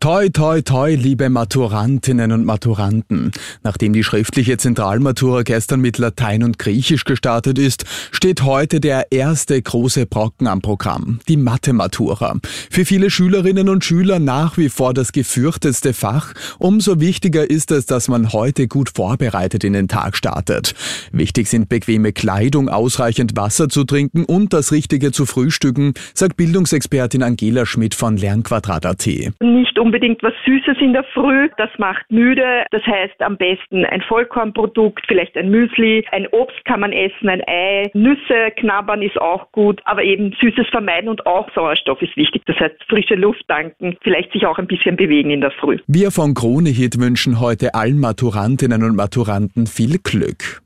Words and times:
Toi, 0.00 0.28
toi, 0.28 0.62
toi, 0.62 0.94
liebe 0.94 1.28
Maturantinnen 1.28 2.30
und 2.30 2.44
Maturanten. 2.44 3.32
Nachdem 3.64 3.92
die 3.92 4.04
schriftliche 4.04 4.56
Zentralmatura 4.56 5.42
gestern 5.42 5.80
mit 5.80 5.98
Latein 5.98 6.44
und 6.44 6.56
Griechisch 6.56 7.02
gestartet 7.02 7.58
ist, 7.58 7.84
steht 8.12 8.44
heute 8.44 8.78
der 8.78 9.10
erste 9.10 9.60
große 9.60 10.06
Brocken 10.06 10.46
am 10.46 10.60
Programm, 10.60 11.18
die 11.26 11.36
Mathematura. 11.36 12.36
Für 12.70 12.84
viele 12.84 13.10
Schülerinnen 13.10 13.68
und 13.68 13.84
Schüler 13.84 14.20
nach 14.20 14.56
wie 14.56 14.68
vor 14.68 14.94
das 14.94 15.10
gefürchtetste 15.10 15.92
Fach. 15.92 16.32
Umso 16.60 17.00
wichtiger 17.00 17.50
ist 17.50 17.72
es, 17.72 17.84
dass 17.84 18.06
man 18.06 18.32
heute 18.32 18.68
gut 18.68 18.92
vorbereitet 18.94 19.64
in 19.64 19.72
den 19.72 19.88
Tag 19.88 20.16
startet. 20.16 20.76
Wichtig 21.10 21.48
sind 21.48 21.68
bequeme 21.68 22.12
Kleidung, 22.12 22.68
ausreichend 22.68 23.36
Wasser 23.36 23.68
zu 23.68 23.82
trinken 23.82 24.24
und 24.24 24.52
das 24.52 24.70
Richtige 24.70 25.10
zu 25.10 25.26
frühstücken, 25.26 25.94
sagt 26.14 26.36
Bildungsexpertin 26.36 27.24
Angela 27.24 27.66
Schmidt 27.66 27.96
von 27.96 28.16
Lernquadrat.at. 28.16 29.06
Nicht 29.40 29.78
unbedingt 29.88 30.22
was 30.22 30.34
Süßes 30.44 30.76
in 30.82 30.92
der 30.92 31.04
Früh. 31.14 31.48
Das 31.56 31.70
macht 31.78 32.04
müde. 32.10 32.66
Das 32.70 32.82
heißt 32.84 33.22
am 33.22 33.38
besten 33.38 33.86
ein 33.86 34.02
Vollkornprodukt, 34.02 35.02
vielleicht 35.08 35.34
ein 35.38 35.48
Müsli. 35.50 36.04
Ein 36.12 36.26
Obst 36.28 36.62
kann 36.66 36.80
man 36.80 36.92
essen, 36.92 37.30
ein 37.30 37.42
Ei. 37.46 37.90
Nüsse 37.94 38.50
knabbern 38.56 39.00
ist 39.00 39.18
auch 39.18 39.50
gut, 39.52 39.80
aber 39.86 40.02
eben 40.02 40.36
Süßes 40.40 40.66
vermeiden 40.70 41.08
und 41.08 41.24
auch 41.24 41.48
Sauerstoff 41.54 42.02
ist 42.02 42.14
wichtig. 42.18 42.42
Das 42.44 42.56
heißt 42.60 42.76
frische 42.86 43.14
Luft 43.14 43.48
tanken, 43.48 43.96
vielleicht 44.02 44.30
sich 44.32 44.44
auch 44.44 44.58
ein 44.58 44.66
bisschen 44.66 44.96
bewegen 44.96 45.30
in 45.30 45.40
der 45.40 45.52
Früh. 45.52 45.78
Wir 45.86 46.10
von 46.10 46.34
Kronehit 46.34 47.00
wünschen 47.00 47.40
heute 47.40 47.74
allen 47.74 47.98
Maturantinnen 47.98 48.82
und 48.82 48.94
Maturanten 48.94 49.66
viel 49.66 49.96
Glück. 49.98 50.60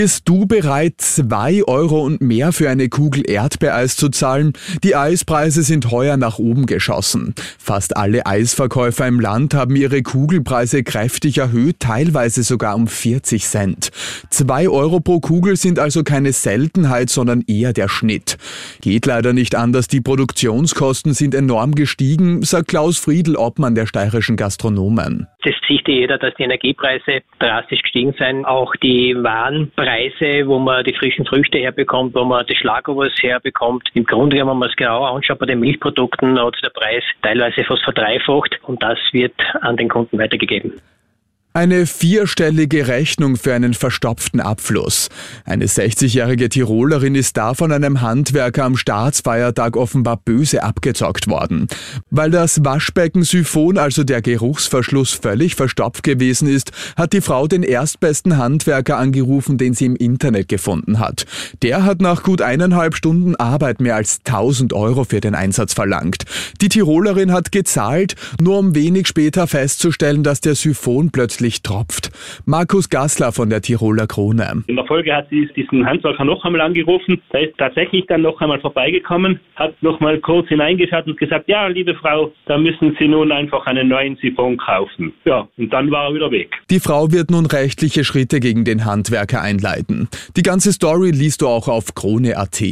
Bist 0.00 0.28
du 0.28 0.46
bereit, 0.46 0.94
zwei 0.98 1.64
Euro 1.64 2.04
und 2.04 2.20
mehr 2.20 2.52
für 2.52 2.70
eine 2.70 2.88
Kugel 2.88 3.28
Erdbeereis 3.28 3.96
zu 3.96 4.10
zahlen? 4.10 4.52
Die 4.84 4.94
Eispreise 4.94 5.64
sind 5.64 5.90
heuer 5.90 6.16
nach 6.16 6.38
oben 6.38 6.66
geschossen. 6.66 7.34
Fast 7.58 7.96
alle 7.96 8.24
Eisverkäufer 8.24 9.08
im 9.08 9.18
Land 9.18 9.54
haben 9.54 9.74
ihre 9.74 10.04
Kugelpreise 10.04 10.84
kräftig 10.84 11.38
erhöht, 11.38 11.80
teilweise 11.80 12.44
sogar 12.44 12.76
um 12.76 12.86
40 12.86 13.44
Cent. 13.44 13.90
Zwei 14.30 14.68
Euro 14.68 15.00
pro 15.00 15.18
Kugel 15.18 15.56
sind 15.56 15.80
also 15.80 16.04
keine 16.04 16.32
Seltenheit, 16.32 17.10
sondern 17.10 17.42
eher 17.48 17.72
der 17.72 17.88
Schnitt. 17.88 18.38
Geht 18.80 19.04
leider 19.04 19.32
nicht 19.32 19.56
anders, 19.56 19.88
die 19.88 20.00
Produktionskosten 20.00 21.12
sind 21.12 21.34
enorm 21.34 21.74
gestiegen, 21.74 22.44
sagt 22.44 22.68
Klaus 22.68 22.98
Friedl, 22.98 23.34
Obmann 23.34 23.74
der 23.74 23.86
steirischen 23.86 24.36
Gastronomen. 24.36 25.26
Das 25.48 25.56
sieht 25.66 25.88
jeder, 25.88 26.18
dass 26.18 26.34
die 26.34 26.42
Energiepreise 26.42 27.22
drastisch 27.38 27.80
gestiegen 27.80 28.12
sind. 28.18 28.44
Auch 28.44 28.76
die 28.76 29.16
Warenpreise, 29.16 30.46
wo 30.46 30.58
man 30.58 30.84
die 30.84 30.92
frischen 30.92 31.24
Früchte 31.24 31.56
herbekommt, 31.56 32.14
wo 32.14 32.22
man 32.24 32.44
das 32.46 32.58
Schlagobers 32.58 33.14
herbekommt. 33.22 33.88
Im 33.94 34.04
Grunde, 34.04 34.36
wenn 34.36 34.58
man 34.58 34.68
es 34.68 34.76
genau 34.76 35.04
anschaut, 35.04 35.38
bei 35.38 35.46
den 35.46 35.60
Milchprodukten 35.60 36.38
hat 36.38 36.58
der 36.62 36.68
Preis 36.68 37.02
teilweise 37.22 37.64
fast 37.64 37.82
verdreifacht 37.82 38.60
und 38.64 38.82
das 38.82 38.98
wird 39.12 39.32
an 39.62 39.78
den 39.78 39.88
Kunden 39.88 40.18
weitergegeben. 40.18 40.74
Eine 41.58 41.86
vierstellige 41.86 42.86
Rechnung 42.86 43.34
für 43.34 43.52
einen 43.52 43.74
verstopften 43.74 44.38
Abfluss. 44.38 45.08
Eine 45.44 45.66
60-jährige 45.66 46.48
Tirolerin 46.48 47.16
ist 47.16 47.36
da 47.36 47.52
von 47.52 47.72
einem 47.72 48.00
Handwerker 48.00 48.62
am 48.62 48.76
Staatsfeiertag 48.76 49.76
offenbar 49.76 50.18
böse 50.24 50.62
abgezockt 50.62 51.26
worden. 51.26 51.66
Weil 52.10 52.30
das 52.30 52.64
Waschbecken 52.64 53.24
Siphon, 53.24 53.76
also 53.76 54.04
der 54.04 54.22
Geruchsverschluss, 54.22 55.14
völlig 55.14 55.56
verstopft 55.56 56.04
gewesen 56.04 56.46
ist, 56.46 56.70
hat 56.96 57.12
die 57.12 57.20
Frau 57.20 57.48
den 57.48 57.64
erstbesten 57.64 58.36
Handwerker 58.36 58.96
angerufen, 58.96 59.58
den 59.58 59.74
sie 59.74 59.86
im 59.86 59.96
Internet 59.96 60.46
gefunden 60.46 61.00
hat. 61.00 61.26
Der 61.62 61.82
hat 61.82 62.00
nach 62.00 62.22
gut 62.22 62.40
eineinhalb 62.40 62.94
Stunden 62.94 63.34
Arbeit 63.34 63.80
mehr 63.80 63.96
als 63.96 64.20
1000 64.24 64.74
Euro 64.74 65.02
für 65.02 65.20
den 65.20 65.34
Einsatz 65.34 65.74
verlangt. 65.74 66.22
Die 66.60 66.68
Tirolerin 66.68 67.32
hat 67.32 67.50
gezahlt, 67.50 68.14
nur 68.40 68.60
um 68.60 68.76
wenig 68.76 69.08
später 69.08 69.48
festzustellen, 69.48 70.22
dass 70.22 70.40
der 70.40 70.54
Siphon 70.54 71.10
plötzlich 71.10 71.47
plötzlich 71.48 71.62
tropft. 71.62 72.10
Markus 72.44 72.88
Gassler 72.88 73.32
von 73.32 73.50
der 73.50 73.60
Tiroler 73.60 74.06
Krone. 74.06 74.64
In 74.66 74.76
der 74.76 74.84
Folge 74.84 75.14
hat 75.14 75.28
sie 75.30 75.48
diesen 75.56 75.84
Handwerker 75.86 76.24
noch 76.24 76.44
einmal 76.44 76.60
angerufen. 76.60 77.20
Der 77.32 77.48
ist 77.48 77.58
tatsächlich 77.58 78.04
dann 78.08 78.22
noch 78.22 78.40
einmal 78.40 78.60
vorbeigekommen, 78.60 79.40
hat 79.56 79.74
noch 79.82 80.00
mal 80.00 80.18
kurz 80.20 80.48
hineingeschaut 80.48 81.06
und 81.06 81.18
gesagt, 81.18 81.48
ja, 81.48 81.66
liebe 81.66 81.94
Frau, 81.94 82.32
da 82.46 82.58
müssen 82.58 82.96
Sie 82.98 83.08
nun 83.08 83.32
einfach 83.32 83.66
einen 83.66 83.88
neuen 83.88 84.16
Siphon 84.16 84.56
kaufen. 84.56 85.12
Ja, 85.24 85.48
und 85.56 85.72
dann 85.72 85.90
war 85.90 86.08
er 86.08 86.14
wieder 86.14 86.30
weg. 86.30 86.54
Die 86.70 86.80
Frau 86.80 87.10
wird 87.12 87.30
nun 87.30 87.46
rechtliche 87.46 88.04
Schritte 88.04 88.40
gegen 88.40 88.64
den 88.64 88.84
Handwerker 88.84 89.40
einleiten. 89.40 90.08
Die 90.36 90.42
ganze 90.42 90.72
Story 90.72 91.10
liest 91.10 91.42
du 91.42 91.48
auch 91.48 91.68
auf 91.68 91.94
krone.at. 91.94 92.62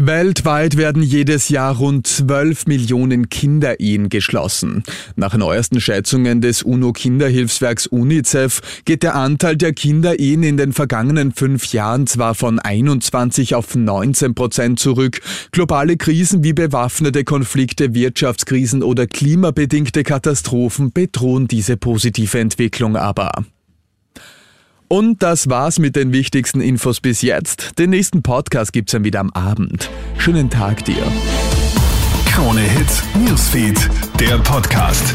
Weltweit 0.00 0.76
werden 0.76 1.02
jedes 1.02 1.48
Jahr 1.48 1.76
rund 1.76 2.06
12 2.06 2.68
Millionen 2.68 3.28
Kinderehen 3.30 4.08
geschlossen. 4.08 4.84
Nach 5.16 5.36
neuesten 5.36 5.80
Schätzungen 5.80 6.40
des 6.40 6.62
UNO-Kinderhilfswerks 6.62 7.88
UNICEF 7.88 8.60
geht 8.84 9.02
der 9.02 9.16
Anteil 9.16 9.56
der 9.56 9.72
Kinderehen 9.72 10.44
in 10.44 10.56
den 10.56 10.72
vergangenen 10.72 11.32
fünf 11.32 11.72
Jahren 11.72 12.06
zwar 12.06 12.36
von 12.36 12.60
21 12.60 13.56
auf 13.56 13.74
19 13.74 14.36
Prozent 14.36 14.78
zurück. 14.78 15.20
Globale 15.50 15.96
Krisen 15.96 16.44
wie 16.44 16.52
bewaffnete 16.52 17.24
Konflikte, 17.24 17.92
Wirtschaftskrisen 17.92 18.84
oder 18.84 19.08
klimabedingte 19.08 20.04
Katastrophen 20.04 20.92
bedrohen 20.92 21.48
diese 21.48 21.76
positive 21.76 22.38
Entwicklung 22.38 22.94
aber. 22.94 23.32
Und 24.88 25.22
das 25.22 25.50
war's 25.50 25.78
mit 25.78 25.96
den 25.96 26.12
wichtigsten 26.12 26.62
Infos 26.62 27.00
bis 27.00 27.20
jetzt. 27.20 27.78
Den 27.78 27.90
nächsten 27.90 28.22
Podcast 28.22 28.72
gibt's 28.72 28.92
dann 28.92 29.04
wieder 29.04 29.20
am 29.20 29.30
Abend. 29.30 29.90
Schönen 30.16 30.48
Tag 30.48 30.84
dir. 30.86 31.02
Krone 32.26 32.60
Hits, 32.62 33.02
Newsfeed, 33.14 33.90
der 34.18 34.38
Podcast. 34.38 35.14